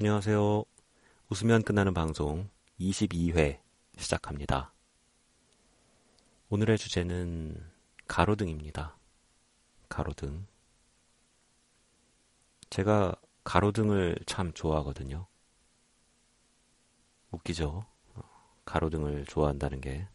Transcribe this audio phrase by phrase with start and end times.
[0.00, 0.64] 안녕하세요.
[1.30, 2.48] 웃으면 끝나는 방송
[2.80, 3.60] 22회
[3.96, 4.72] 시작합니다.
[6.48, 7.64] 오늘의 주제는
[8.08, 8.96] 가로등입니다.
[9.88, 10.48] 가로등.
[12.70, 15.28] 제가 가로등을 참 좋아하거든요.
[17.30, 17.86] 웃기죠?
[18.64, 20.08] 가로등을 좋아한다는 게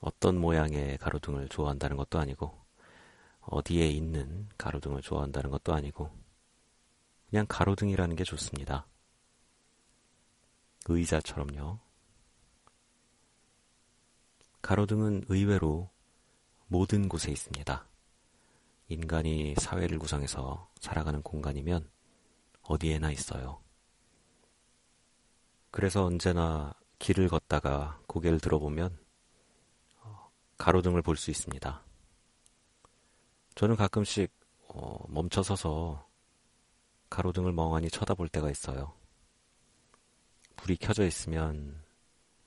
[0.00, 2.58] 어떤 모양의 가로등을 좋아한다는 것도 아니고
[3.40, 6.17] 어디에 있는 가로등을 좋아한다는 것도 아니고
[7.28, 8.86] 그냥 가로등이라는 게 좋습니다.
[10.86, 11.78] 의자처럼요.
[14.62, 15.90] 가로등은 의외로
[16.66, 17.86] 모든 곳에 있습니다.
[18.88, 21.90] 인간이 사회를 구성해서 살아가는 공간이면
[22.62, 23.62] 어디에나 있어요.
[25.70, 28.98] 그래서 언제나 길을 걷다가 고개를 들어보면
[30.00, 31.84] 어, 가로등을 볼 수 있습니다.
[33.54, 34.32] 저는 가끔씩
[34.68, 36.07] 어, 멈춰서서
[37.10, 38.92] 가로등을 멍하니 쳐다볼 때가 있어요.
[40.56, 41.82] 불이 켜져 있으면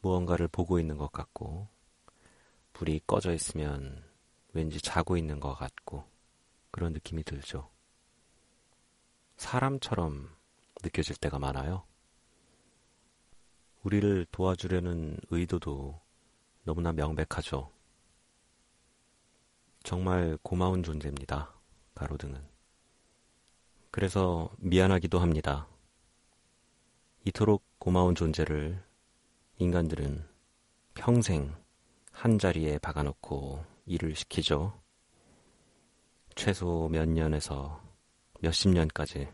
[0.01, 1.67] 무언가를 보고 있는 것 같고,
[2.73, 4.03] 불이 꺼져 있으면
[4.53, 6.05] 왠지 자고 있는 것 같고,
[6.71, 7.69] 그런 느낌이 들죠.
[9.37, 10.29] 사람처럼
[10.83, 11.83] 느껴질 때가 많아요.
[13.83, 15.99] 우리를 도와주려는 의도도
[16.63, 17.71] 너무나 명백하죠.
[19.83, 21.53] 정말 고마운 존재입니다.
[21.95, 22.50] 가로등은.
[23.91, 25.67] 그래서 미안하기도 합니다.
[27.25, 28.81] 이토록 고마운 존재를
[29.57, 30.25] 인간들은
[30.93, 31.53] 평생
[32.11, 34.79] 한 자리에 박아놓고 일을 시키죠.
[36.35, 37.81] 최소 몇 년에서
[38.39, 39.27] 몇십 년까지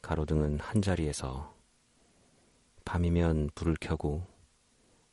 [0.00, 1.54] 가로등은 한 자리에서
[2.86, 4.26] 밤이면 불을 켜고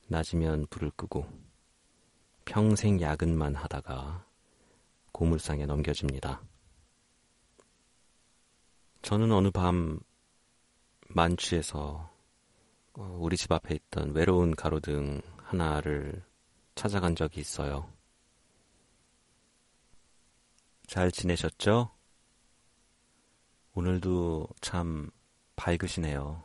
[0.08, 1.26] 낮이면 불을 끄고
[2.46, 4.26] 평생 야근만 하다가
[5.12, 6.42] 고물상에 넘겨집니다.
[9.12, 10.00] 저는 어느 밤
[11.10, 12.10] 만취해서
[12.94, 16.24] 어, 우리 집 앞에 있던 외로운 가로등 하나를
[16.76, 17.92] 찾아간 적이 있어요.
[20.88, 21.92] 잘 지내셨죠?
[23.74, 25.12] 오늘도 참
[25.58, 26.42] 밝으시네요.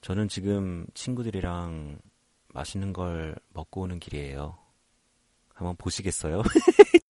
[0.00, 2.00] 저는 지금 친구들이랑
[2.48, 4.58] 맛있는 걸 먹고 오는 길이에요.
[5.54, 6.42] 한번 보시겠어요?